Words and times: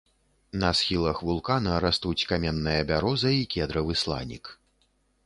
На 0.61 0.69
схілах 0.77 1.19
вулкана 1.27 1.75
растуць 1.85 2.27
каменная 2.31 2.79
бяроза 2.93 3.35
і 3.41 3.47
кедравы 3.57 3.93
сланік. 4.03 4.51